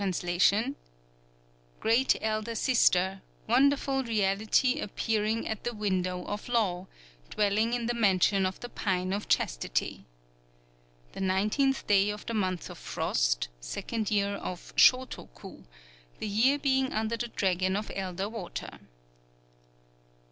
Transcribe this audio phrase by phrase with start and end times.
[0.01, 0.75] [Translation:
[1.79, 6.87] Great Elder Sister, WONDERFUL REALITY APPEARING AT THE WINDOW OF LAW,
[7.29, 10.07] dwelling in the Mansion of the Pine of Chastity.
[11.11, 15.65] The nineteenth day of the Month of Frost, second year of Shōtoku,
[16.17, 18.79] the year being under the Dragon of Elder Water.